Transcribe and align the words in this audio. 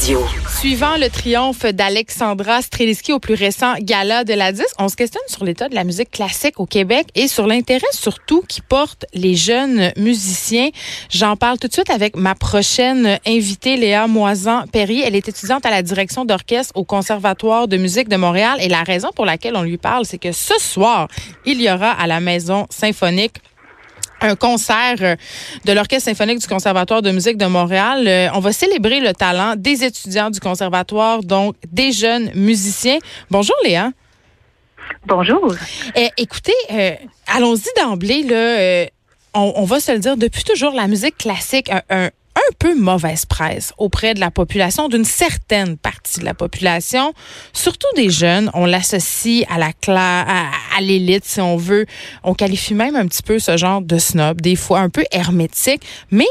Suivant 0.00 0.96
le 0.96 1.08
triomphe 1.10 1.66
d'Alexandra 1.66 2.62
Streliski 2.62 3.12
au 3.12 3.18
plus 3.18 3.34
récent 3.34 3.74
gala 3.80 4.24
de 4.24 4.32
la 4.32 4.52
disque, 4.52 4.74
on 4.78 4.88
se 4.88 4.96
questionne 4.96 5.22
sur 5.26 5.44
l'état 5.44 5.68
de 5.68 5.74
la 5.74 5.84
musique 5.84 6.10
classique 6.10 6.60
au 6.60 6.66
Québec 6.66 7.08
et 7.14 7.28
sur 7.28 7.46
l'intérêt 7.46 7.86
surtout 7.90 8.42
qui 8.48 8.60
portent 8.60 9.06
les 9.12 9.34
jeunes 9.34 9.92
musiciens. 9.96 10.70
J'en 11.10 11.36
parle 11.36 11.58
tout 11.58 11.68
de 11.68 11.72
suite 11.72 11.90
avec 11.90 12.16
ma 12.16 12.34
prochaine 12.34 13.18
invitée, 13.26 13.76
Léa 13.76 14.06
Moisan-Perry. 14.06 15.02
Elle 15.02 15.16
est 15.16 15.28
étudiante 15.28 15.66
à 15.66 15.70
la 15.70 15.82
direction 15.82 16.24
d'orchestre 16.24 16.72
au 16.76 16.84
Conservatoire 16.84 17.68
de 17.68 17.76
musique 17.76 18.08
de 18.08 18.16
Montréal 18.16 18.58
et 18.60 18.68
la 18.68 18.84
raison 18.84 19.10
pour 19.14 19.26
laquelle 19.26 19.56
on 19.56 19.62
lui 19.62 19.78
parle, 19.78 20.06
c'est 20.06 20.18
que 20.18 20.32
ce 20.32 20.54
soir, 20.58 21.08
il 21.44 21.60
y 21.60 21.70
aura 21.70 21.90
à 21.90 22.06
la 22.06 22.20
Maison 22.20 22.66
symphonique 22.70 23.34
un 24.20 24.36
concert 24.36 24.96
euh, 25.00 25.16
de 25.64 25.72
l'Orchestre 25.72 26.08
symphonique 26.10 26.40
du 26.40 26.46
Conservatoire 26.46 27.02
de 27.02 27.10
musique 27.10 27.36
de 27.36 27.46
Montréal. 27.46 28.06
Euh, 28.06 28.28
on 28.34 28.40
va 28.40 28.52
célébrer 28.52 29.00
le 29.00 29.12
talent 29.12 29.54
des 29.56 29.84
étudiants 29.84 30.30
du 30.30 30.40
conservatoire, 30.40 31.22
donc 31.22 31.56
des 31.70 31.92
jeunes 31.92 32.30
musiciens. 32.34 32.98
Bonjour 33.30 33.56
Léa. 33.64 33.90
Bonjour. 35.06 35.54
Eh, 35.94 36.08
écoutez, 36.16 36.52
euh, 36.72 36.92
allons-y 37.26 37.68
d'emblée. 37.80 38.22
Là, 38.22 38.88
on, 39.34 39.64
va 39.64 39.80
se 39.80 39.92
le 39.92 39.98
dire, 39.98 40.16
depuis 40.16 40.42
toujours, 40.44 40.72
la 40.72 40.88
musique 40.88 41.18
classique 41.18 41.70
a 41.70 41.84
un, 41.90 42.10
un 42.38 42.52
peu 42.58 42.74
mauvaise 42.74 43.26
presse 43.26 43.72
auprès 43.78 44.14
de 44.14 44.20
la 44.20 44.30
population, 44.30 44.88
d'une 44.88 45.04
certaine 45.04 45.76
partie 45.76 46.20
de 46.20 46.24
la 46.24 46.34
population, 46.34 47.12
surtout 47.52 47.88
des 47.96 48.10
jeunes. 48.10 48.50
On 48.54 48.66
l'associe 48.66 49.44
à 49.50 49.58
la 49.58 49.72
à, 49.88 50.50
à 50.76 50.80
l'élite, 50.80 51.24
si 51.24 51.40
on 51.40 51.56
veut. 51.56 51.86
On 52.24 52.34
qualifie 52.34 52.74
même 52.74 52.96
un 52.96 53.06
petit 53.06 53.22
peu 53.22 53.38
ce 53.38 53.56
genre 53.56 53.80
de 53.80 53.98
snob, 53.98 54.40
des 54.40 54.56
fois 54.56 54.80
un 54.80 54.88
peu 54.88 55.04
hermétique, 55.12 55.82
mais 56.10 56.26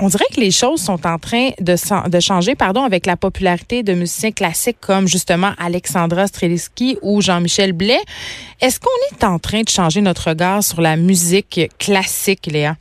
on 0.00 0.08
dirait 0.08 0.24
que 0.34 0.40
les 0.40 0.50
choses 0.50 0.80
sont 0.80 1.06
en 1.06 1.18
train 1.18 1.50
de, 1.60 2.08
de 2.08 2.20
changer 2.20 2.54
pardon, 2.54 2.82
avec 2.82 3.06
la 3.06 3.16
popularité 3.16 3.82
de 3.82 3.94
musiciens 3.94 4.32
classiques 4.32 4.78
comme 4.80 5.06
justement 5.06 5.52
Alexandra 5.58 6.26
Streliski 6.26 6.98
ou 7.02 7.20
Jean-Michel 7.20 7.72
Blais. 7.72 8.00
Est-ce 8.60 8.80
qu'on 8.80 9.16
est 9.16 9.24
en 9.24 9.38
train 9.38 9.62
de 9.62 9.68
changer 9.68 10.00
notre 10.00 10.30
regard 10.30 10.64
sur 10.64 10.80
la 10.80 10.96
musique 10.96 11.60
classique, 11.78 12.46
Léa? 12.46 12.76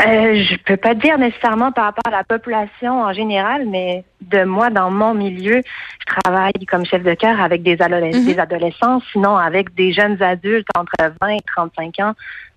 Euh, 0.00 0.44
je 0.44 0.56
peux 0.64 0.76
pas 0.76 0.94
dire 0.94 1.18
nécessairement 1.18 1.72
par 1.72 1.86
rapport 1.86 2.06
à 2.06 2.16
la 2.16 2.22
population 2.22 3.02
en 3.02 3.12
général, 3.12 3.66
mais 3.66 4.04
de 4.20 4.44
moi, 4.44 4.70
dans 4.70 4.90
mon 4.90 5.12
milieu, 5.12 5.60
je 6.00 6.20
travaille 6.20 6.52
comme 6.68 6.84
chef 6.86 7.02
de 7.02 7.14
chœur 7.14 7.40
avec 7.40 7.62
des, 7.62 7.76
mhm. 7.76 8.24
des 8.24 8.38
adolescents, 8.38 9.00
sinon 9.12 9.36
avec 9.36 9.74
des 9.74 9.92
jeunes 9.92 10.22
adultes 10.22 10.68
entre 10.76 10.94
20 11.20 11.28
et 11.30 11.40
35 11.46 11.98
ans. 12.00 12.14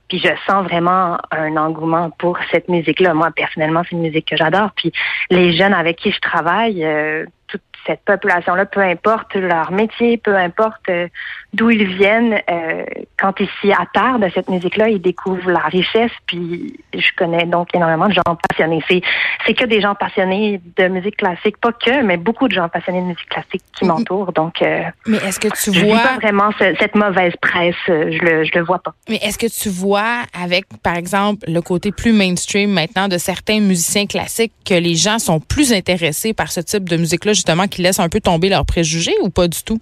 Puis 0.08 0.20
je 0.20 0.28
sens 0.45 0.66
vraiment 0.66 1.17
un 1.31 1.56
engouement 1.56 2.09
pour 2.11 2.38
cette 2.52 2.67
musique-là. 2.67 3.14
Moi, 3.14 3.31
personnellement, 3.31 3.81
c'est 3.83 3.95
une 3.95 4.02
musique 4.02 4.28
que 4.30 4.36
j'adore. 4.36 4.72
Puis 4.76 4.92
les 5.30 5.53
jeunes 5.53 5.73
avec 5.73 5.98
qui 5.98 6.11
je 6.11 6.20
travaille, 6.20 6.83
euh, 6.83 7.26
toute 7.52 7.62
cette 7.86 8.02
population-là, 8.06 8.66
peu 8.66 8.82
importe 8.82 9.36
leur 9.36 9.72
métier, 9.72 10.18
peu 10.18 10.36
importe 10.36 10.88
euh, 10.90 11.08
d'où 11.54 11.70
ils 11.70 11.86
viennent, 11.86 12.40
euh, 12.50 12.86
quand 13.20 13.34
ils 13.40 13.50
s'y 13.60 13.72
attardent 13.72 14.24
à 14.24 14.30
cette 14.30 14.50
musique-là, 14.50 14.90
ils 14.90 15.02
découvrent 15.02 15.52
la 15.52 15.62
richesse. 15.62 16.12
Puis 16.28 16.80
je 16.94 17.10
connais 17.18 17.46
donc 17.46 17.70
énormément 17.74 18.08
de 18.08 18.14
gens 18.14 18.38
passionnés. 18.50 18.84
C'est, 18.88 19.02
c'est 19.46 19.54
que 19.54 19.66
des 19.66 19.82
gens 19.82 19.96
passionnés 19.96 20.62
de 20.78 20.88
musique 20.88 21.18
classique, 21.18 21.58
pas 21.58 21.72
que, 21.72 22.04
mais 22.04 22.18
beaucoup 22.18 22.48
de 22.48 22.54
gens 22.54 22.70
passionnés 22.70 23.02
de 23.02 23.08
musique 23.08 23.30
classique 23.30 23.64
qui 23.78 23.86
m'entourent. 23.86 24.32
Donc, 24.32 24.62
euh, 24.62 24.84
mais 25.08 25.18
est-ce 25.18 25.40
que 25.40 25.48
tu 25.48 25.74
je 25.74 25.86
vois 25.86 26.00
pas 26.00 26.16
vraiment 26.16 26.52
cette 26.60 26.96
mauvaise 26.96 27.34
presse 27.42 27.76
Je 27.88 28.20
le, 28.24 28.44
je 28.44 28.52
le 28.54 28.64
vois 28.64 28.80
pas. 28.80 28.94
Mais 29.10 29.18
est-ce 29.18 29.38
que 29.38 29.48
tu 29.48 29.70
vois 29.70 30.24
avec, 30.40 30.66
par 30.84 30.96
exemple, 30.96 31.46
le 31.48 31.62
côté 31.62 31.92
plus 31.92 32.14
mainstream 32.14 32.72
maintenant 32.72 33.08
de 33.08 33.18
certains 33.18 33.60
musiciens 33.60 34.06
classiques 34.06 34.54
que 34.66 34.74
les 34.74 34.96
gens 34.96 35.20
sont 35.20 35.40
plus 35.40 35.74
intéressés 35.74 36.34
par 36.34 36.52
ce 36.52 36.62
type 36.62 36.88
de 36.88 36.98
musique-là, 36.98 37.34
justement, 37.42 37.67
qui 37.67 37.81
laissent 37.81 38.00
un 38.00 38.09
peu 38.09 38.22
tomber 38.22 38.50
leurs 38.50 38.66
préjugés 38.66 39.16
ou 39.22 39.30
pas 39.30 39.47
du 39.47 39.64
tout? 39.64 39.80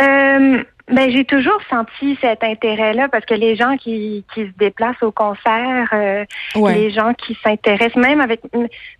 Euh, 0.00 0.62
ben, 0.90 1.10
j'ai 1.10 1.24
toujours 1.24 1.60
senti 1.68 2.16
cet 2.20 2.42
intérêt-là 2.42 3.08
parce 3.08 3.24
que 3.26 3.34
les 3.34 3.56
gens 3.56 3.76
qui, 3.76 4.24
qui 4.34 4.46
se 4.46 4.52
déplacent 4.58 5.02
au 5.02 5.12
concert, 5.12 5.88
euh, 5.92 6.24
les 6.54 6.90
gens 6.90 7.12
qui 7.14 7.36
s'intéressent, 7.42 7.96
même 7.96 8.20
avec, 8.20 8.40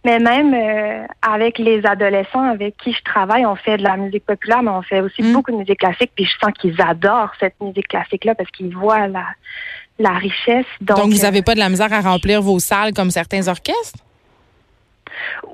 mais 0.04 0.18
même 0.18 0.54
euh, 0.54 1.06
avec 1.22 1.58
les 1.58 1.84
adolescents 1.86 2.44
avec 2.44 2.76
qui 2.76 2.92
je 2.92 3.02
travaille, 3.04 3.46
on 3.46 3.56
fait 3.56 3.78
de 3.78 3.82
la 3.82 3.96
musique 3.96 4.26
populaire, 4.26 4.62
mais 4.62 4.70
on 4.70 4.82
fait 4.82 5.00
aussi 5.00 5.22
mm. 5.22 5.32
beaucoup 5.32 5.50
de 5.50 5.56
musique 5.56 5.78
classique. 5.78 6.12
Puis 6.14 6.26
je 6.26 6.38
sens 6.44 6.52
qu'ils 6.58 6.80
adorent 6.80 7.32
cette 7.40 7.58
musique 7.60 7.88
classique-là 7.88 8.34
parce 8.34 8.50
qu'ils 8.50 8.74
voient 8.74 9.08
la, 9.08 9.24
la 9.98 10.12
richesse. 10.12 10.66
Donc, 10.80 10.98
Donc 10.98 11.12
vous 11.12 11.22
n'avez 11.22 11.42
pas 11.42 11.54
de 11.54 11.60
la 11.60 11.68
misère 11.68 11.92
à 11.92 12.00
remplir 12.00 12.42
vos 12.42 12.58
salles 12.58 12.92
comme 12.92 13.10
certains 13.10 13.48
orchestres? 13.48 14.04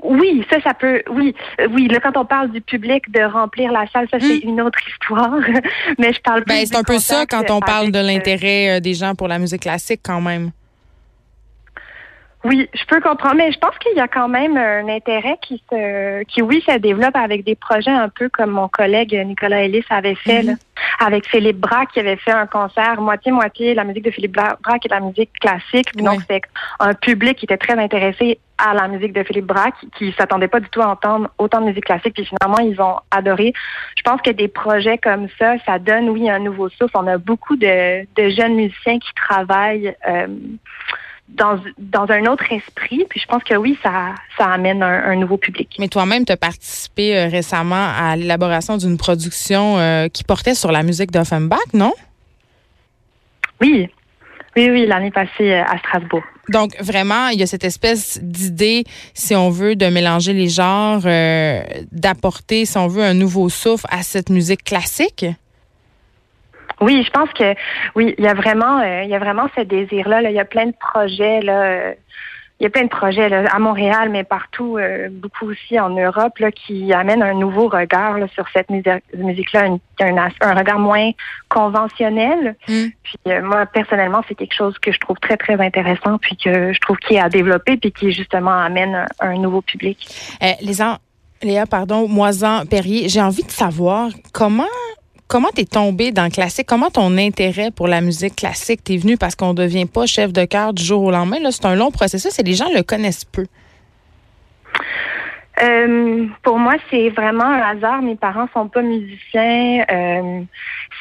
Oui, 0.02 0.44
ça, 0.50 0.60
ça 0.60 0.74
peut. 0.74 1.02
Oui, 1.10 1.34
euh, 1.60 1.68
oui. 1.72 1.88
Là, 1.88 2.00
quand 2.00 2.16
on 2.16 2.24
parle 2.24 2.50
du 2.50 2.60
public 2.60 3.10
de 3.10 3.22
remplir 3.22 3.72
la 3.72 3.86
salle, 3.92 4.08
ça 4.10 4.18
c'est 4.20 4.44
hmm. 4.44 4.48
une 4.48 4.60
autre 4.60 4.78
histoire. 4.88 5.38
Mais 5.98 6.12
je 6.12 6.20
parle. 6.20 6.44
Ben, 6.44 6.64
c'est 6.66 6.76
un 6.76 6.82
peu 6.82 6.98
ça 6.98 7.26
quand 7.26 7.50
on 7.50 7.60
parle 7.60 7.90
de 7.90 7.98
euh, 7.98 8.02
l'intérêt 8.02 8.76
euh, 8.76 8.80
des 8.80 8.94
gens 8.94 9.14
pour 9.14 9.28
la 9.28 9.38
musique 9.38 9.62
classique, 9.62 10.00
quand 10.02 10.20
même. 10.20 10.50
Oui, 12.44 12.68
je 12.74 12.84
peux 12.84 13.00
comprendre, 13.00 13.36
mais 13.36 13.50
je 13.52 13.58
pense 13.58 13.76
qu'il 13.78 13.96
y 13.96 14.00
a 14.00 14.08
quand 14.08 14.28
même 14.28 14.58
un 14.58 14.86
intérêt 14.88 15.38
qui 15.40 15.62
se, 15.70 16.22
qui 16.24 16.42
oui, 16.42 16.62
se 16.68 16.76
développe 16.76 17.16
avec 17.16 17.42
des 17.42 17.54
projets 17.54 17.90
un 17.90 18.10
peu 18.10 18.28
comme 18.28 18.50
mon 18.50 18.68
collègue 18.68 19.14
Nicolas 19.26 19.64
Ellis 19.64 19.84
avait 19.88 20.14
fait, 20.14 20.42
mhm. 20.42 20.56
avec 21.00 21.26
Philippe 21.26 21.56
Braque 21.56 21.92
qui 21.92 22.00
avait 22.00 22.16
fait 22.16 22.32
un 22.32 22.46
concert 22.46 23.00
moitié-moitié, 23.00 23.72
la 23.72 23.84
musique 23.84 24.04
de 24.04 24.10
Philippe 24.10 24.34
Braque 24.34 24.84
et 24.84 24.88
la 24.90 25.00
musique 25.00 25.30
classique. 25.40 25.96
Donc, 25.96 26.20
c'est 26.28 26.42
un 26.80 26.92
public 26.92 27.38
qui 27.38 27.46
était 27.46 27.56
très 27.56 27.78
intéressé 27.78 28.38
à 28.58 28.74
la 28.74 28.88
musique 28.88 29.14
de 29.14 29.22
Philippe 29.22 29.46
Braque, 29.46 29.74
qui 29.96 30.12
s'attendait 30.12 30.48
pas 30.48 30.60
du 30.60 30.68
tout 30.68 30.82
à 30.82 30.88
entendre 30.88 31.30
autant 31.38 31.62
de 31.62 31.66
musique 31.66 31.86
classique, 31.86 32.12
puis 32.12 32.26
finalement, 32.26 32.58
ils 32.58 32.80
ont 32.80 32.98
adoré. 33.10 33.54
Je 33.96 34.02
pense 34.02 34.20
que 34.20 34.30
des 34.30 34.48
projets 34.48 34.98
comme 34.98 35.28
ça, 35.38 35.54
ça 35.64 35.78
donne, 35.78 36.10
oui, 36.10 36.28
un 36.28 36.40
nouveau 36.40 36.68
souffle. 36.68 36.92
On 36.94 37.06
a 37.06 37.16
beaucoup 37.16 37.56
de, 37.56 38.02
de 38.14 38.28
jeunes 38.28 38.54
musiciens 38.54 38.98
qui 38.98 39.12
travaillent 39.14 39.94
euh, 40.06 40.26
dans, 41.28 41.58
dans 41.78 42.10
un 42.10 42.26
autre 42.26 42.44
esprit. 42.52 43.04
Puis 43.08 43.20
je 43.20 43.26
pense 43.26 43.42
que 43.42 43.54
oui, 43.54 43.78
ça, 43.82 44.14
ça 44.38 44.46
amène 44.46 44.82
un, 44.82 45.16
nouveau 45.16 45.36
public. 45.36 45.76
Mais 45.78 45.88
toi-même, 45.88 46.24
tu 46.24 46.32
as 46.32 46.36
participé 46.36 47.16
euh, 47.16 47.28
récemment 47.28 47.92
à 47.96 48.16
l'élaboration 48.16 48.76
d'une 48.76 48.96
production 48.96 49.78
euh, 49.78 50.08
qui 50.08 50.24
portait 50.24 50.54
sur 50.54 50.72
la 50.72 50.82
musique 50.82 51.10
d'Offenbach, 51.10 51.72
non? 51.72 51.92
Oui. 53.60 53.88
Oui, 54.56 54.70
oui, 54.70 54.86
l'année 54.86 55.10
passée 55.10 55.52
euh, 55.52 55.64
à 55.64 55.78
Strasbourg. 55.78 56.22
Donc, 56.50 56.76
vraiment, 56.78 57.28
il 57.28 57.40
y 57.40 57.42
a 57.42 57.46
cette 57.46 57.64
espèce 57.64 58.20
d'idée, 58.22 58.84
si 59.14 59.34
on 59.34 59.48
veut, 59.48 59.76
de 59.76 59.86
mélanger 59.86 60.34
les 60.34 60.50
genres, 60.50 61.00
d'apporter, 61.90 62.66
si 62.66 62.76
on 62.76 62.86
veut, 62.86 63.02
un 63.02 63.14
nouveau 63.14 63.48
souffle 63.48 63.86
à 63.88 64.02
cette 64.02 64.28
musique 64.28 64.62
classique? 64.62 65.24
Oui, 66.80 67.02
je 67.04 67.10
pense 67.10 67.30
que 67.32 67.54
oui, 67.94 68.14
il 68.18 68.24
y 68.24 68.28
a 68.28 68.34
vraiment, 68.34 68.80
euh, 68.80 69.02
il 69.02 69.10
y 69.10 69.14
a 69.14 69.18
vraiment 69.18 69.46
ce 69.56 69.62
désir-là. 69.62 70.22
Il 70.22 70.34
y 70.34 70.40
a 70.40 70.44
plein 70.44 70.66
de 70.66 70.74
projets 70.78 71.40
là. 71.40 71.62
Euh, 71.62 71.94
il 72.60 72.62
y 72.62 72.66
a 72.66 72.70
plein 72.70 72.84
de 72.84 72.88
projets 72.88 73.28
là, 73.28 73.44
à 73.52 73.58
Montréal, 73.58 74.10
mais 74.10 74.22
partout, 74.22 74.78
euh, 74.78 75.08
beaucoup 75.10 75.50
aussi 75.50 75.78
en 75.78 75.90
Europe, 75.90 76.38
là, 76.38 76.52
qui 76.52 76.92
amènent 76.92 77.22
un 77.22 77.34
nouveau 77.34 77.68
regard 77.68 78.16
sur 78.32 78.44
cette 78.54 78.70
musique-là, 78.70 79.64
un, 80.00 80.16
un, 80.40 80.54
regard 80.54 80.78
moins 80.78 81.10
conventionnel. 81.48 82.54
Mm. 82.68 82.84
Puis 83.02 83.18
moi, 83.42 83.66
personnellement, 83.66 84.22
c'est 84.28 84.36
quelque 84.36 84.54
chose 84.54 84.78
que 84.78 84.92
je 84.92 85.00
trouve 85.00 85.18
très, 85.18 85.36
très 85.36 85.60
intéressant, 85.60 86.16
puis 86.18 86.36
que 86.36 86.72
je 86.72 86.78
trouve 86.78 86.96
qui 86.98 87.14
est 87.14 87.20
à 87.20 87.28
développer, 87.28 87.76
puis 87.76 87.90
qui 87.90 88.12
justement 88.12 88.56
amène 88.56 89.04
un, 89.18 89.34
nouveau 89.34 89.60
public. 89.60 90.06
les 90.62 90.80
Léa, 91.44 91.66
pardon, 91.66 92.08
Moisan 92.08 92.64
Perrier, 92.64 93.08
j'ai 93.08 93.20
envie 93.20 93.42
de 93.42 93.50
savoir 93.50 94.08
comment 94.32 94.64
comment 95.34 95.50
t'es 95.52 95.64
tombé 95.64 96.12
dans 96.12 96.22
le 96.22 96.30
classique? 96.30 96.64
Comment 96.68 96.90
ton 96.90 97.18
intérêt 97.18 97.72
pour 97.72 97.88
la 97.88 98.00
musique 98.00 98.36
classique 98.36 98.84
t'est 98.84 98.98
venu? 98.98 99.16
Parce 99.16 99.34
qu'on 99.34 99.48
ne 99.48 99.54
devient 99.54 99.84
pas 99.84 100.06
chef 100.06 100.32
de 100.32 100.44
chœur 100.44 100.72
du 100.72 100.80
jour 100.80 101.02
au 101.02 101.10
lendemain? 101.10 101.40
Là, 101.40 101.50
c'est 101.50 101.66
un 101.66 101.74
long 101.74 101.90
processus 101.90 102.38
et 102.38 102.44
les 102.44 102.54
gens 102.54 102.68
le 102.72 102.84
connaissent 102.84 103.24
peu. 103.24 103.44
Euh, 105.60 106.26
pour 106.44 106.60
moi, 106.60 106.74
c'est 106.88 107.08
vraiment 107.08 107.46
un 107.46 107.58
hasard. 107.62 108.00
Mes 108.00 108.14
parents 108.14 108.46
sont 108.54 108.68
pas 108.68 108.82
musiciens. 108.82 109.84
Euh, 109.90 110.42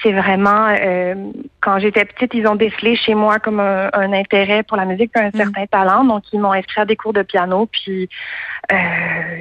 c'est 0.01 0.13
vraiment 0.13 0.75
euh, 0.81 1.13
quand 1.61 1.77
j'étais 1.77 2.03
petite, 2.03 2.33
ils 2.33 2.47
ont 2.47 2.55
décelé 2.55 2.95
chez 2.95 3.13
moi 3.13 3.37
comme 3.37 3.59
un, 3.59 4.13
intérêt 4.13 4.63
pour 4.63 4.77
la 4.77 4.85
musique, 4.85 5.11
un 5.15 5.27
mm. 5.27 5.37
certain 5.37 5.65
talent. 5.67 6.05
Donc, 6.05 6.23
ils 6.33 6.39
m'ont 6.39 6.53
inscrit 6.53 6.81
à 6.81 6.85
des 6.85 6.95
cours 6.95 7.13
de 7.13 7.21
piano. 7.21 7.67
Puis, 7.71 8.09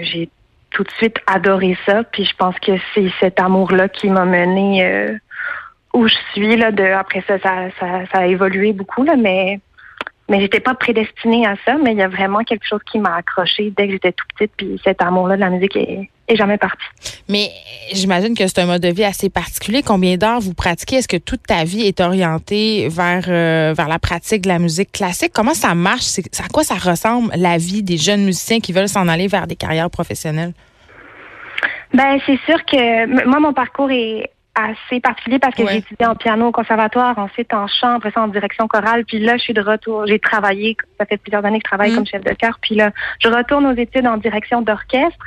j'ai 0.02 0.28
tout 0.72 0.84
de 0.84 0.90
suite 0.92 1.16
adoré 1.26 1.76
ça. 1.86 2.04
Puis 2.04 2.24
je 2.24 2.34
pense 2.36 2.58
que 2.58 2.72
c'est 2.94 3.10
cet 3.20 3.40
amour-là 3.40 3.88
qui 3.88 4.08
m'a 4.08 4.24
mené 4.24 4.84
euh, 4.84 5.16
où 5.94 6.08
je 6.08 6.14
suis. 6.32 6.56
Là, 6.56 6.72
de, 6.72 6.84
après 6.84 7.22
ça 7.26 7.38
ça, 7.38 7.68
ça, 7.80 8.18
a 8.18 8.26
évolué 8.26 8.72
beaucoup, 8.72 9.04
là, 9.04 9.16
mais 9.16 9.60
mais 10.28 10.40
j'étais 10.40 10.60
pas 10.60 10.74
prédestinée 10.74 11.46
à 11.46 11.56
ça, 11.64 11.76
mais 11.82 11.92
il 11.92 11.98
y 11.98 12.02
a 12.02 12.08
vraiment 12.08 12.42
quelque 12.44 12.66
chose 12.66 12.80
qui 12.90 12.98
m'a 12.98 13.16
accroché 13.16 13.72
dès 13.76 13.86
que 13.86 13.92
j'étais 13.92 14.12
tout 14.12 14.24
petite, 14.34 14.52
puis 14.56 14.80
cet 14.84 15.02
amour-là 15.02 15.36
de 15.36 15.40
la 15.40 15.50
musique 15.50 15.76
est, 15.76 16.08
jamais 16.34 16.56
parti. 16.56 16.82
Mais 17.28 17.50
j'imagine 17.92 18.34
que 18.34 18.46
c'est 18.46 18.60
un 18.60 18.64
mode 18.64 18.80
de 18.80 18.88
vie 18.88 19.04
assez 19.04 19.28
particulier. 19.28 19.82
Combien 19.82 20.16
d'heures 20.16 20.40
vous 20.40 20.54
pratiquez? 20.54 20.96
Est-ce 20.96 21.08
que 21.08 21.18
toute 21.18 21.42
ta 21.42 21.64
vie 21.64 21.82
est 21.82 22.00
orientée 22.00 22.88
vers, 22.88 23.24
euh, 23.28 23.74
vers 23.76 23.86
la 23.86 23.98
pratique 23.98 24.40
de 24.40 24.48
la 24.48 24.58
musique 24.58 24.92
classique? 24.92 25.32
Comment 25.34 25.52
ça 25.52 25.74
marche? 25.74 26.06
à 26.42 26.48
quoi 26.48 26.64
ça 26.64 26.76
ressemble 26.76 27.30
la 27.36 27.58
vie 27.58 27.82
des 27.82 27.98
jeunes 27.98 28.24
musiciens 28.24 28.60
qui 28.60 28.72
veulent 28.72 28.88
s'en 28.88 29.08
aller 29.08 29.26
vers 29.26 29.46
des 29.46 29.56
carrières 29.56 29.90
professionnelles? 29.90 30.54
Ben, 31.92 32.18
c'est 32.24 32.38
sûr 32.46 32.64
que 32.64 33.26
moi, 33.26 33.38
mon 33.38 33.52
parcours 33.52 33.90
est 33.90 34.30
assez 34.54 35.00
particulier 35.00 35.38
parce 35.38 35.54
que 35.54 35.66
j'ai 35.66 35.78
étudié 35.78 36.06
en 36.06 36.14
piano 36.14 36.48
au 36.48 36.52
conservatoire, 36.52 37.18
ensuite 37.18 37.52
en 37.54 37.66
chant, 37.66 37.96
après 37.96 38.10
ça 38.10 38.20
en 38.20 38.28
direction 38.28 38.68
chorale, 38.68 39.04
puis 39.04 39.18
là 39.18 39.36
je 39.36 39.42
suis 39.42 39.54
de 39.54 39.62
retour. 39.62 40.06
J'ai 40.06 40.18
travaillé, 40.18 40.76
ça 40.98 41.06
fait 41.06 41.16
plusieurs 41.16 41.44
années 41.44 41.58
que 41.58 41.66
je 41.66 41.70
travaille 41.70 41.92
mm. 41.92 41.94
comme 41.94 42.06
chef 42.06 42.22
de 42.22 42.34
chœur, 42.34 42.58
puis 42.60 42.74
là 42.74 42.90
je 43.20 43.28
retourne 43.28 43.66
aux 43.66 43.76
études 43.76 44.06
en 44.06 44.18
direction 44.18 44.60
d'orchestre. 44.60 45.24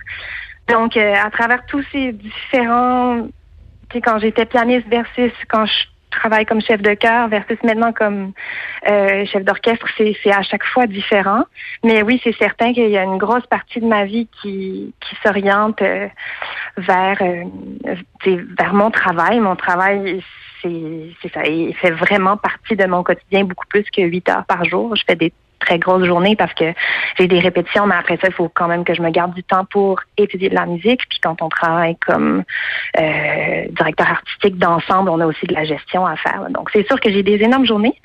Donc 0.67 0.95
euh, 0.97 1.13
à 1.15 1.29
travers 1.31 1.65
tous 1.65 1.83
ces 1.91 2.11
différents, 2.11 3.27
tu 3.89 3.93
sais 3.93 4.01
quand 4.01 4.19
j'étais 4.19 4.45
pianiste 4.45 4.87
versus 4.87 5.31
quand 5.47 5.65
je 5.65 5.73
travaille 6.15 6.45
comme 6.45 6.61
chef 6.61 6.81
de 6.81 6.93
chœur 6.93 7.27
versus 7.27 7.57
maintenant 7.63 7.93
comme 7.93 8.31
euh, 8.89 9.25
chef 9.25 9.43
d'orchestre, 9.43 9.87
c'est, 9.97 10.15
à 10.31 10.41
chaque 10.41 10.65
fois 10.65 10.87
différent. 10.87 11.43
Mais 11.83 12.01
oui, 12.03 12.19
c'est 12.23 12.35
certain 12.37 12.73
qu'il 12.73 12.89
y 12.89 12.97
a 12.97 13.03
une 13.03 13.17
grosse 13.17 13.45
partie 13.47 13.79
de 13.79 13.85
ma 13.85 14.05
vie 14.05 14.27
qui, 14.41 14.93
qui 15.01 15.15
s'oriente 15.23 15.81
euh, 15.81 16.07
vers, 16.77 17.21
euh, 17.21 17.43
vers 18.59 18.73
mon 18.73 18.91
travail. 18.91 19.39
Mon 19.39 19.55
travail, 19.55 20.23
c'est, 20.61 21.11
c'est 21.21 21.33
ça. 21.33 21.45
Il 21.45 21.75
fait 21.75 21.91
vraiment 21.91 22.37
partie 22.37 22.75
de 22.75 22.85
mon 22.85 23.03
quotidien 23.03 23.43
beaucoup 23.43 23.67
plus 23.67 23.85
que 23.95 24.01
huit 24.01 24.27
heures 24.29 24.45
par 24.45 24.65
jour. 24.65 24.95
Je 24.95 25.03
fais 25.07 25.15
des 25.15 25.31
très 25.65 25.79
grosse 25.79 26.05
journée 26.05 26.35
parce 26.35 26.53
que 26.53 26.73
j'ai 27.17 27.27
des 27.27 27.39
répétitions, 27.39 27.87
mais 27.87 27.95
après 27.95 28.17
ça, 28.17 28.27
il 28.27 28.33
faut 28.33 28.49
quand 28.49 28.67
même 28.67 28.83
que 28.83 28.93
je 28.93 29.01
me 29.01 29.09
garde 29.09 29.33
du 29.33 29.43
temps 29.43 29.65
pour 29.65 29.99
étudier 30.17 30.49
de 30.49 30.55
la 30.55 30.65
musique. 30.65 31.01
Puis 31.09 31.19
quand 31.21 31.41
on 31.41 31.49
travaille 31.49 31.95
comme 31.97 32.43
euh, 32.99 33.65
directeur 33.69 34.09
artistique 34.09 34.57
d'ensemble, 34.57 35.09
on 35.09 35.19
a 35.19 35.25
aussi 35.25 35.45
de 35.45 35.53
la 35.53 35.65
gestion 35.65 36.05
à 36.05 36.15
faire. 36.15 36.47
Donc 36.49 36.69
c'est 36.71 36.85
sûr 36.87 36.99
que 36.99 37.09
j'ai 37.09 37.23
des 37.23 37.41
énormes 37.43 37.65
journées, 37.65 37.99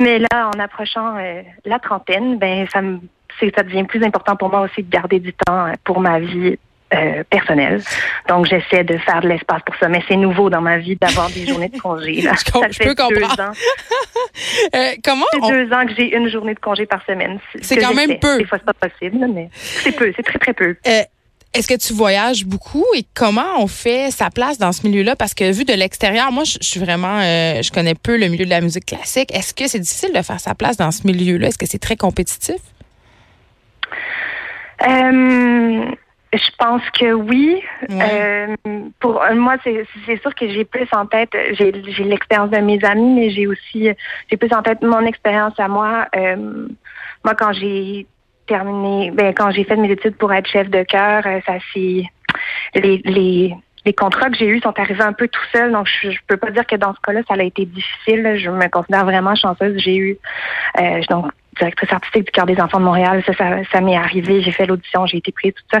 mais 0.00 0.18
là, 0.18 0.50
en 0.54 0.58
approchant 0.58 1.16
euh, 1.18 1.42
la 1.64 1.78
trentaine, 1.78 2.38
ben 2.38 2.66
ça 2.72 2.82
me 2.82 2.98
ça 3.40 3.62
devient 3.64 3.84
plus 3.84 4.02
important 4.04 4.36
pour 4.36 4.48
moi 4.48 4.60
aussi 4.60 4.82
de 4.82 4.90
garder 4.90 5.18
du 5.18 5.32
temps 5.32 5.66
pour 5.84 6.00
ma 6.00 6.20
vie 6.20 6.56
euh, 6.94 7.24
personnel. 7.28 7.82
Donc, 8.28 8.46
j'essaie 8.46 8.84
de 8.84 8.96
faire 8.98 9.20
de 9.20 9.28
l'espace 9.28 9.62
pour 9.66 9.74
ça. 9.76 9.88
Mais 9.88 10.02
c'est 10.08 10.16
nouveau 10.16 10.50
dans 10.50 10.60
ma 10.60 10.78
vie 10.78 10.96
d'avoir 10.96 11.28
des 11.30 11.46
journées 11.46 11.68
de 11.68 11.78
congé. 11.78 12.22
Là. 12.22 12.32
je, 12.34 12.52
ça 12.52 12.68
fait 12.70 12.94
deux 12.94 13.24
ans. 13.24 13.52
euh, 14.74 14.92
comment 15.04 15.26
C'est 15.32 15.40
deux 15.40 15.72
ans 15.72 15.86
que 15.86 15.94
j'ai 15.96 16.14
une 16.14 16.28
journée 16.28 16.54
de 16.54 16.60
congé 16.60 16.86
par 16.86 17.04
semaine. 17.04 17.38
C'est 17.60 17.76
quand 17.76 17.94
même 17.94 18.18
peu. 18.18 18.38
Des 18.38 18.46
fois, 18.46 18.58
c'est 18.58 18.72
pas 18.72 18.88
possible, 18.88 19.26
mais 19.32 19.48
c'est 19.52 19.92
peu. 19.92 20.12
C'est 20.16 20.22
très, 20.22 20.38
très 20.38 20.52
peu. 20.54 20.76
Euh, 20.86 21.02
est-ce 21.54 21.68
que 21.68 21.76
tu 21.76 21.92
voyages 21.92 22.44
beaucoup 22.44 22.84
et 22.96 23.04
comment 23.14 23.60
on 23.62 23.68
fait 23.68 24.10
sa 24.10 24.28
place 24.28 24.58
dans 24.58 24.72
ce 24.72 24.84
milieu-là? 24.86 25.14
Parce 25.14 25.34
que 25.34 25.52
vu 25.52 25.64
de 25.64 25.72
l'extérieur, 25.72 26.32
moi, 26.32 26.42
je, 26.42 26.58
suis 26.60 26.80
vraiment, 26.80 27.20
euh, 27.20 27.62
je 27.62 27.70
connais 27.70 27.94
peu 27.94 28.16
le 28.16 28.26
milieu 28.26 28.44
de 28.44 28.50
la 28.50 28.60
musique 28.60 28.86
classique. 28.86 29.32
Est-ce 29.32 29.54
que 29.54 29.68
c'est 29.68 29.78
difficile 29.78 30.12
de 30.12 30.22
faire 30.22 30.40
sa 30.40 30.56
place 30.56 30.76
dans 30.76 30.90
ce 30.90 31.06
milieu-là? 31.06 31.48
Est-ce 31.48 31.58
que 31.58 31.66
c'est 31.66 31.78
très 31.78 31.96
compétitif? 31.96 32.56
Euh, 34.82 35.84
je 36.36 36.50
pense 36.58 36.82
que 36.90 37.12
oui. 37.12 37.62
Euh, 37.90 38.56
pour 39.00 39.22
euh, 39.22 39.34
moi, 39.34 39.56
c'est 39.62 40.20
sûr 40.20 40.34
que 40.34 40.48
j'ai 40.48 40.64
plus 40.64 40.88
en 40.92 41.06
tête, 41.06 41.30
j'ai 41.52 41.72
l'expérience 42.04 42.50
de 42.50 42.58
mes 42.58 42.82
amis, 42.84 43.14
mais 43.14 43.30
j'ai 43.30 43.46
aussi, 43.46 43.88
j'ai 44.30 44.36
plus 44.36 44.52
en 44.52 44.62
tête 44.62 44.82
mon 44.82 45.04
expérience 45.06 45.58
à 45.58 45.68
moi. 45.68 46.06
Euh, 46.16 46.66
moi, 47.24 47.34
quand 47.34 47.52
j'ai 47.52 48.06
terminé, 48.46 49.10
ben 49.10 49.32
quand 49.34 49.50
j'ai 49.52 49.64
fait 49.64 49.76
mes 49.76 49.90
études 49.90 50.16
pour 50.16 50.32
être 50.32 50.46
chef 50.46 50.68
de 50.68 50.82
chœur, 50.82 51.22
ça 51.46 51.54
c'est 51.72 52.04
les, 52.74 53.00
les 53.04 53.54
les 53.86 53.92
contrats 53.92 54.30
que 54.30 54.36
j'ai 54.36 54.46
eus 54.46 54.60
sont 54.60 54.78
arrivés 54.78 55.02
un 55.02 55.12
peu 55.12 55.28
tout 55.28 55.42
seuls, 55.52 55.70
donc 55.72 55.86
je, 55.86 56.10
je 56.10 56.18
peux 56.26 56.38
pas 56.38 56.50
dire 56.50 56.66
que 56.66 56.76
dans 56.76 56.94
ce 56.94 57.00
cas-là, 57.00 57.20
ça 57.28 57.34
a 57.34 57.42
été 57.42 57.66
difficile. 57.66 58.36
Je 58.38 58.48
me 58.48 58.68
considère 58.68 59.04
vraiment 59.04 59.34
chanceuse. 59.34 59.78
J'ai 59.78 59.96
eu 59.96 60.18
euh, 60.80 61.00
donc 61.10 61.30
directrice 61.58 61.92
artistique 61.92 62.24
du 62.24 62.30
cœur 62.30 62.46
des 62.46 62.60
enfants 62.60 62.78
de 62.78 62.84
Montréal. 62.84 63.22
Ça, 63.26 63.32
ça, 63.70 63.80
m'est 63.80 63.96
arrivé. 63.96 64.42
J'ai 64.42 64.52
fait 64.52 64.66
l'audition, 64.66 65.06
j'ai 65.06 65.18
été 65.18 65.32
prise, 65.32 65.52
tout 65.54 65.64
ça. 65.72 65.80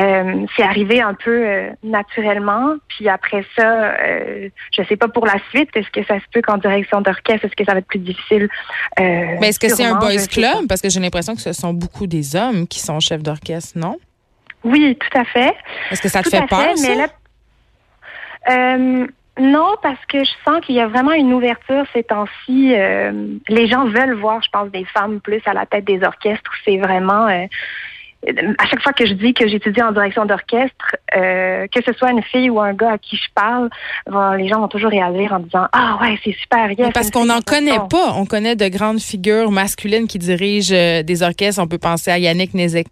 Euh, 0.00 0.46
c'est 0.56 0.62
arrivé 0.62 1.00
un 1.00 1.14
peu 1.14 1.46
euh, 1.46 1.70
naturellement. 1.82 2.74
Puis 2.88 3.08
après 3.08 3.44
ça, 3.56 3.94
euh, 3.94 4.48
je 4.76 4.82
sais 4.84 4.96
pas 4.96 5.08
pour 5.08 5.26
la 5.26 5.36
suite. 5.50 5.70
Est-ce 5.74 5.90
que 5.90 6.04
ça 6.04 6.16
se 6.16 6.24
peut 6.32 6.42
qu'en 6.42 6.58
direction 6.58 7.00
d'orchestre, 7.00 7.46
est-ce 7.46 7.56
que 7.56 7.64
ça 7.64 7.72
va 7.72 7.78
être 7.78 7.86
plus 7.86 7.98
difficile? 7.98 8.48
Euh, 9.00 9.36
Mais 9.40 9.48
est-ce 9.48 9.60
que 9.60 9.68
c'est 9.68 9.84
un 9.84 9.96
boys 9.96 10.26
club? 10.30 10.66
Parce 10.68 10.80
que 10.80 10.88
j'ai 10.88 11.00
l'impression 11.00 11.34
que 11.34 11.42
ce 11.42 11.52
sont 11.52 11.72
beaucoup 11.72 12.06
des 12.06 12.36
hommes 12.36 12.66
qui 12.66 12.80
sont 12.80 13.00
chefs 13.00 13.22
d'orchestre, 13.22 13.78
non? 13.78 13.96
Oui, 14.64 14.98
tout 14.98 15.18
à 15.18 15.24
fait. 15.24 15.54
Est-ce 15.90 16.02
que 16.02 16.08
ça 16.08 16.22
te 16.22 16.28
fait 16.28 16.46
peur 16.46 16.76
ça? 16.76 16.88
Euh, 18.48 19.06
non, 19.38 19.74
parce 19.82 20.04
que 20.06 20.24
je 20.24 20.30
sens 20.44 20.64
qu'il 20.64 20.76
y 20.76 20.80
a 20.80 20.86
vraiment 20.86 21.12
une 21.12 21.32
ouverture 21.32 21.84
ces 21.92 22.02
temps-ci. 22.02 22.72
Euh, 22.74 23.12
les 23.48 23.68
gens 23.68 23.84
veulent 23.84 24.14
voir, 24.14 24.42
je 24.42 24.48
pense, 24.50 24.70
des 24.70 24.84
femmes 24.86 25.20
plus 25.20 25.42
à 25.46 25.52
la 25.52 25.66
tête 25.66 25.84
des 25.84 26.02
orchestres. 26.02 26.50
C'est 26.64 26.78
vraiment 26.78 27.26
euh, 27.28 27.46
à 28.58 28.66
chaque 28.66 28.82
fois 28.82 28.92
que 28.92 29.06
je 29.06 29.12
dis 29.12 29.34
que 29.34 29.46
j'étudie 29.46 29.82
en 29.82 29.92
direction 29.92 30.24
d'orchestre, 30.24 30.96
euh, 31.16 31.66
que 31.72 31.80
ce 31.84 31.92
soit 31.92 32.10
une 32.10 32.22
fille 32.22 32.50
ou 32.50 32.60
un 32.60 32.72
gars 32.72 32.92
à 32.92 32.98
qui 32.98 33.16
je 33.16 33.28
parle, 33.34 33.70
les 34.36 34.48
gens 34.48 34.60
vont 34.60 34.68
toujours 34.68 34.90
réagir 34.90 35.32
en 35.32 35.40
disant 35.40 35.66
ah 35.72 35.98
ouais 36.00 36.18
c'est 36.24 36.32
super. 36.32 36.70
Yes, 36.72 36.90
parce 36.92 37.10
qu'on 37.10 37.26
n'en 37.26 37.40
connaît 37.40 37.78
pas. 37.90 38.14
On 38.16 38.26
connaît 38.26 38.56
de 38.56 38.68
grandes 38.68 39.00
figures 39.00 39.50
masculines 39.50 40.06
qui 40.06 40.18
dirigent 40.18 40.74
euh, 40.74 41.02
des 41.02 41.22
orchestres. 41.22 41.62
On 41.62 41.68
peut 41.68 41.78
penser 41.78 42.10
à 42.10 42.18
Yannick 42.18 42.50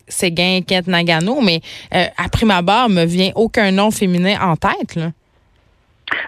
Séguin, 0.09 0.61
Kent 0.67 0.87
Nagano, 0.87 1.41
mais 1.41 1.61
euh, 1.95 2.05
à 2.17 2.29
prime 2.29 2.51
abord, 2.51 2.89
me 2.89 3.05
vient 3.05 3.31
aucun 3.35 3.71
nom 3.73 3.91
féminin 3.91 4.37
en 4.41 4.57
tête. 4.57 4.95
Là. 4.97 5.11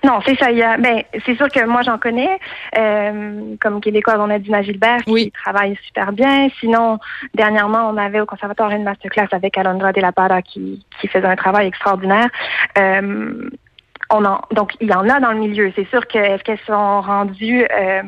Non, 0.04 0.20
c'est 0.24 0.36
ça. 0.38 0.50
Il 0.50 0.58
y 0.58 0.62
a, 0.62 0.76
ben, 0.76 1.02
c'est 1.24 1.36
sûr 1.36 1.48
que 1.48 1.64
moi 1.66 1.82
j'en 1.82 1.98
connais. 1.98 2.38
Euh, 2.78 3.54
comme 3.60 3.80
québécois, 3.80 4.16
on 4.18 4.30
a 4.30 4.38
Dina 4.38 4.62
Gilbert 4.62 5.02
qui 5.04 5.30
travaille 5.32 5.76
super 5.86 6.12
bien. 6.12 6.48
Sinon, 6.60 6.98
dernièrement, 7.34 7.88
on 7.90 7.96
avait 7.96 8.20
au 8.20 8.26
conservatoire 8.26 8.70
une 8.70 8.84
masterclass 8.84 9.28
avec 9.32 9.56
Alondra 9.58 9.92
De 9.92 10.00
La 10.00 10.12
Parra 10.12 10.42
qui, 10.42 10.84
qui 11.00 11.08
faisait 11.08 11.26
un 11.26 11.36
travail 11.36 11.68
extraordinaire. 11.68 12.28
Euh, 12.78 13.50
on 14.10 14.24
en, 14.24 14.40
donc 14.52 14.72
il 14.80 14.88
y 14.88 14.94
en 14.94 15.08
a 15.08 15.20
dans 15.20 15.32
le 15.32 15.38
milieu. 15.38 15.72
C'est 15.74 15.88
sûr 15.88 16.06
que 16.06 16.18
est-ce 16.18 16.44
qu'elles 16.44 16.58
sont 16.66 17.00
rendues 17.00 17.66
euh, 17.70 18.02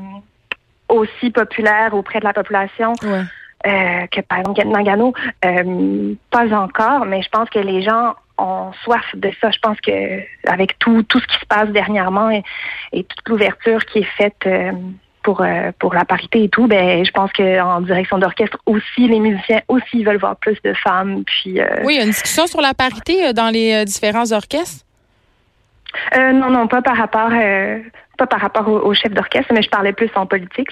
aussi 0.89 1.31
populaires 1.31 1.95
auprès 1.95 2.21
de 2.21 2.25
la 2.25 2.33
population? 2.33 2.93
Euh, 3.67 4.07
que 4.07 4.21
par 4.21 4.39
exemple 4.39 4.69
Nagano, 4.69 5.13
euh, 5.45 6.15
pas 6.31 6.55
encore, 6.55 7.05
mais 7.07 7.23
je 7.23 7.29
pense 7.29 7.51
que 7.51 7.59
les 7.59 7.83
gens 7.83 8.15
ont 8.39 8.73
soif 8.85 9.05
de 9.15 9.31
ça. 9.41 9.51
Je 9.51 9.59
pense 9.59 9.81
que 9.81 10.21
avec 10.49 10.79
tout, 10.79 11.03
tout 11.03 11.21
ce 11.21 11.27
qui 11.27 11.39
se 11.39 11.47
passe 11.47 11.69
dernièrement 11.71 12.31
et, 12.31 12.43
toute 12.93 13.29
l'ouverture 13.29 13.85
qui 13.87 13.99
est 13.99 14.09
faite 14.17 14.37
euh, 14.47 14.73
pour, 15.23 15.43
euh, 15.43 15.73
pour 15.79 15.95
la 15.95 16.05
parité 16.05 16.45
et 16.45 16.49
tout, 16.49 16.67
ben 16.67 17.05
je 17.05 17.11
pense 17.11 17.33
qu'en 17.33 17.81
direction 17.81 18.19
d'orchestre 18.19 18.59
aussi, 18.67 19.09
les 19.09 19.21
musiciens 19.21 19.61
aussi 19.69 20.05
veulent 20.05 20.19
voir 20.19 20.37
plus 20.37 20.57
de 20.63 20.73
femmes. 20.75 21.25
Puis, 21.25 21.61
euh, 21.61 21.67
oui, 21.85 21.95
il 21.95 21.99
y 21.99 22.01
a 22.01 22.05
une 22.05 22.11
discussion 22.11 22.47
sur 22.47 22.61
la 22.61 22.75
parité 22.75 23.33
dans 23.33 23.51
les 23.51 23.85
différents 23.85 24.33
orchestres? 24.33 24.85
non, 26.15 26.51
non, 26.51 26.67
pas 26.67 26.83
par 26.83 26.97
rapport 26.97 27.31
pas 28.19 28.27
par 28.27 28.41
rapport 28.41 28.69
au, 28.69 28.79
au 28.81 28.95
chef 28.95 29.13
d'orchestre, 29.13 29.53
mais 29.55 29.63
je 29.63 29.71
parlais 29.71 29.93
plus 29.93 30.11
en 30.17 30.27
politique. 30.27 30.71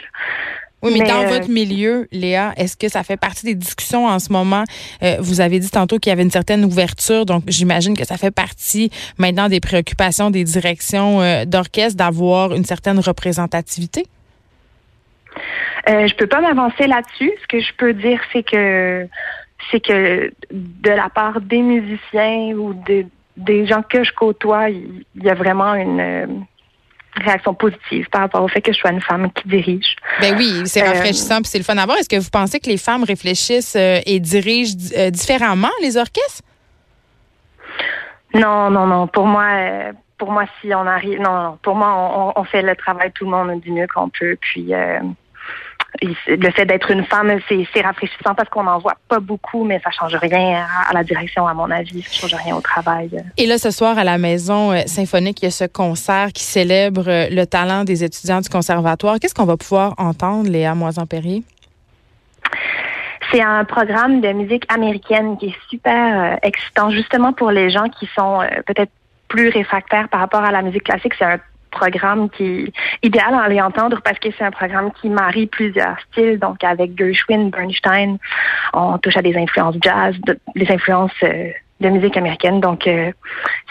Oui, 0.82 0.98
mais, 0.98 1.08
dans 1.08 1.26
votre 1.26 1.48
milieu, 1.48 2.06
Léa, 2.12 2.52
est-ce 2.56 2.76
que 2.76 2.88
ça 2.88 3.02
fait 3.02 3.16
partie 3.16 3.46
des 3.46 3.54
discussions 3.54 4.06
en 4.06 4.18
ce 4.18 4.30
moment? 4.30 4.64
Euh, 5.02 5.16
vous 5.20 5.40
avez 5.40 5.58
dit 5.58 5.70
tantôt 5.70 5.98
qu'il 5.98 6.10
y 6.10 6.12
avait 6.12 6.22
une 6.22 6.30
certaine 6.30 6.64
ouverture, 6.64 7.24
donc 7.24 7.44
j'imagine 7.48 7.96
que 7.96 8.04
ça 8.04 8.18
fait 8.18 8.30
partie 8.30 8.90
maintenant 9.18 9.48
des 9.48 9.60
préoccupations 9.60 10.30
des 10.30 10.44
directions 10.44 11.22
euh, 11.22 11.44
d'orchestre 11.46 11.96
d'avoir 11.96 12.54
une 12.54 12.64
certaine 12.64 12.98
représentativité? 13.00 14.04
Euh, 15.88 16.06
je 16.06 16.14
peux 16.14 16.26
pas 16.26 16.40
m'avancer 16.40 16.86
là-dessus. 16.86 17.32
Ce 17.42 17.46
que 17.46 17.60
je 17.60 17.72
peux 17.78 17.94
dire, 17.94 18.20
c'est 18.32 18.42
que 18.42 19.08
c'est 19.70 19.80
que 19.80 20.30
de 20.50 20.90
la 20.90 21.08
part 21.08 21.40
des 21.40 21.62
musiciens 21.62 22.54
ou 22.54 22.74
des 23.36 23.66
gens 23.66 23.82
que 23.82 24.04
je 24.04 24.12
côtoie, 24.12 24.68
il 24.68 25.04
y 25.22 25.30
a 25.30 25.34
vraiment 25.34 25.74
une 25.74 26.44
réaction 27.16 27.54
positive 27.54 28.08
par 28.10 28.22
rapport 28.22 28.42
au 28.42 28.48
fait 28.48 28.60
que 28.60 28.72
je 28.72 28.78
sois 28.78 28.90
une 28.90 29.00
femme 29.00 29.30
qui 29.32 29.48
dirige. 29.48 29.96
Ben 30.20 30.34
oui, 30.36 30.62
c'est 30.64 30.82
euh, 30.82 30.86
rafraîchissant 30.86 31.36
puis 31.42 31.46
c'est 31.46 31.58
le 31.58 31.64
fun 31.64 31.76
à 31.76 31.84
voir. 31.84 31.98
Est-ce 31.98 32.08
que 32.08 32.18
vous 32.18 32.30
pensez 32.30 32.58
que 32.60 32.68
les 32.68 32.78
femmes 32.78 33.04
réfléchissent 33.04 33.76
euh, 33.76 34.00
et 34.06 34.18
dirigent 34.18 34.76
euh, 34.96 35.10
différemment 35.10 35.70
les 35.82 35.96
orchestres? 35.96 36.42
Non, 38.34 38.70
non, 38.70 38.86
non. 38.86 39.06
Pour 39.06 39.26
moi, 39.26 39.92
pour 40.18 40.32
moi, 40.32 40.44
si 40.60 40.74
on 40.74 40.86
arrive, 40.86 41.20
non, 41.20 41.42
non. 41.42 41.58
Pour 41.62 41.74
moi, 41.74 42.32
on, 42.36 42.44
fait 42.44 42.62
le 42.62 42.74
travail 42.76 43.12
tout 43.12 43.24
le 43.24 43.30
monde 43.30 43.60
du 43.60 43.72
mieux 43.72 43.86
qu'on 43.92 44.08
peut. 44.08 44.36
Puis 44.40 44.72
le 46.02 46.50
fait 46.50 46.66
d'être 46.66 46.90
une 46.90 47.04
femme, 47.04 47.38
c'est 47.48 47.80
rafraîchissant 47.80 48.34
parce 48.34 48.48
qu'on 48.48 48.64
n'en 48.64 48.78
voit 48.78 48.96
pas 49.08 49.20
beaucoup, 49.20 49.64
mais 49.64 49.80
ça 49.82 49.90
change 49.90 50.14
rien 50.16 50.66
à, 50.88 50.92
la 50.92 51.04
direction, 51.04 51.46
à 51.46 51.54
mon 51.54 51.70
avis. 51.70 52.02
Ça 52.02 52.12
change 52.12 52.34
rien 52.34 52.56
au 52.56 52.60
travail. 52.60 53.10
Et 53.36 53.46
là, 53.46 53.58
ce 53.58 53.70
soir, 53.70 53.98
à 53.98 54.04
la 54.04 54.18
Maison 54.18 54.72
euh, 54.72 54.82
symphonique, 54.86 55.42
il 55.42 55.46
y 55.46 55.48
a 55.48 55.50
ce 55.50 55.64
concert 55.64 56.32
qui 56.32 56.42
célèbre 56.42 57.08
euh, 57.08 57.28
le 57.30 57.44
talent 57.46 57.84
des 57.84 58.04
étudiants 58.04 58.40
du 58.40 58.48
conservatoire. 58.48 59.18
Qu'est-ce 59.20 59.34
qu'on 59.34 59.44
va 59.44 59.56
pouvoir 59.56 59.94
entendre, 59.98 60.48
Léa 60.48 60.74
Moisan-Perrier? 60.74 61.42
C'est 63.32 63.42
un 63.42 63.64
programme 63.64 64.20
de 64.20 64.32
musique 64.32 64.64
américaine 64.72 65.36
qui 65.38 65.46
est 65.46 65.56
super 65.68 66.34
euh, 66.34 66.36
excitant, 66.42 66.90
justement 66.90 67.32
pour 67.32 67.50
les 67.50 67.70
gens 67.70 67.88
qui 67.88 68.08
sont 68.14 68.40
euh, 68.40 68.46
peut-être 68.66 68.92
plus 69.28 69.48
réfractaires 69.48 70.08
par 70.08 70.20
rapport 70.20 70.44
à 70.44 70.52
la 70.52 70.62
musique 70.62 70.84
classique. 70.84 71.14
C'est 71.18 71.24
un 71.24 71.40
programme 71.76 72.28
qui 72.30 72.44
est 72.44 72.72
idéal 73.02 73.34
à 73.34 73.42
aller 73.42 73.60
entendre 73.60 74.00
parce 74.02 74.18
que 74.18 74.28
c'est 74.36 74.44
un 74.44 74.50
programme 74.50 74.90
qui 75.00 75.08
marie 75.08 75.46
plusieurs 75.46 75.96
styles. 76.10 76.38
Donc, 76.38 76.64
avec 76.64 76.96
Gershwin, 76.98 77.50
Bernstein, 77.50 78.18
on 78.72 78.98
touche 78.98 79.16
à 79.16 79.22
des 79.22 79.36
influences 79.36 79.76
jazz, 79.82 80.14
des 80.54 80.70
influences 80.70 81.12
euh, 81.22 81.50
de 81.80 81.88
musique 81.88 82.16
américaine. 82.16 82.60
Donc, 82.60 82.86
euh, 82.86 83.12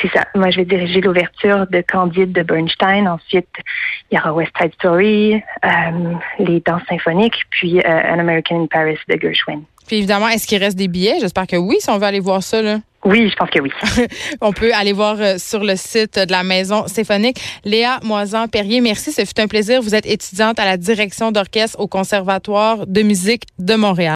c'est 0.01 0.12
ça. 0.12 0.24
Moi, 0.35 0.51
je 0.51 0.57
vais 0.57 0.65
diriger 0.65 1.01
l'ouverture 1.01 1.65
de 1.67 1.81
Candide 1.81 2.31
de 2.31 2.43
Bernstein. 2.43 3.07
Ensuite, 3.07 3.50
il 4.12 4.17
y 4.17 4.19
aura 4.19 4.33
West 4.33 4.51
Side 4.62 4.74
Story, 4.75 5.35
euh, 5.35 6.13
les 6.39 6.59
danses 6.59 6.85
symphoniques, 6.88 7.41
puis 7.50 7.79
An 7.85 8.19
American 8.19 8.63
in 8.63 8.67
Paris 8.67 9.00
de 9.09 9.17
Gershwin. 9.19 9.62
Puis 9.88 9.97
évidemment, 9.97 10.27
est-ce 10.29 10.47
qu'il 10.47 10.63
reste 10.63 10.77
des 10.77 10.88
billets? 10.88 11.17
J'espère 11.19 11.47
que 11.47 11.57
oui, 11.57 11.77
si 11.79 11.89
on 11.89 11.97
veut 11.97 12.05
aller 12.05 12.19
voir 12.19 12.41
ça. 12.41 12.62
Là. 12.62 12.77
Oui, 13.05 13.29
je 13.29 13.35
pense 13.35 13.50
que 13.51 13.59
oui. 13.59 13.69
On 14.41 14.51
peut 14.51 14.74
aller 14.74 14.91
voir 14.91 15.17
euh, 15.19 15.38
sur 15.38 15.63
le 15.63 15.75
site 15.75 16.17
de 16.17 16.31
la 16.31 16.43
Maison 16.43 16.88
symphonique. 16.88 17.39
Léa 17.63 18.00
Moisan-Perrier, 18.03 18.81
merci. 18.81 19.12
Ce 19.12 19.24
fut 19.24 19.39
un 19.39 19.47
plaisir. 19.47 19.81
Vous 19.81 19.93
êtes 19.93 20.07
étudiante 20.07 20.59
à 20.59 20.65
la 20.65 20.77
direction 20.77 21.31
d'orchestre 21.31 21.79
au 21.79 21.88
Conservatoire 21.88 22.88
de 22.88 23.01
musique 23.03 23.43
de 23.59 23.75
Montréal. 23.75 24.13